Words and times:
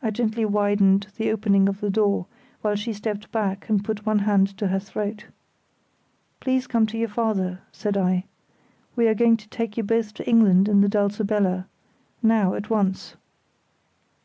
I 0.00 0.12
gently 0.12 0.44
widened 0.44 1.08
the 1.16 1.32
opening 1.32 1.68
of 1.68 1.80
the 1.80 1.90
door, 1.90 2.26
while 2.62 2.76
she 2.76 2.92
stepped 2.92 3.32
back 3.32 3.68
and 3.68 3.84
put 3.84 4.06
one 4.06 4.20
hand 4.20 4.56
to 4.58 4.68
her 4.68 4.78
throat. 4.78 5.26
"Please 6.38 6.68
come 6.68 6.86
to 6.86 6.96
your 6.96 7.08
father," 7.08 7.58
I 7.60 7.66
said. 7.72 8.22
"We 8.94 9.08
are 9.08 9.14
going 9.16 9.36
to 9.38 9.48
take 9.48 9.76
you 9.76 9.82
both 9.82 10.14
to 10.14 10.28
England 10.28 10.68
in 10.68 10.80
the 10.80 10.88
Dulcibella—now, 10.88 12.54
at 12.54 12.70
once." 12.70 13.16